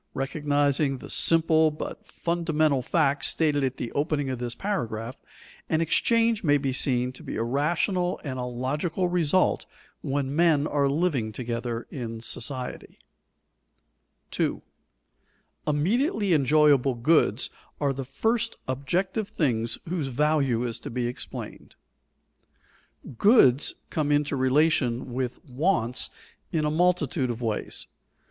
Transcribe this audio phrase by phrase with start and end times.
[0.15, 5.15] Recognizing the simple but fundamental fact stated at the opening of this paragraph,
[5.69, 9.67] an exchange may be seen to be a rational and a logical result
[10.01, 12.97] when men are living together in society.
[14.31, 14.69] [Sidenote: Ripe and unripe goods]
[15.65, 15.71] 2.
[15.77, 17.49] Immediately enjoyable goods
[17.79, 21.75] are the first objective things whose value is to be explained.
[23.19, 26.09] Goods come into relation with wants
[26.51, 27.85] in a multitude of ways.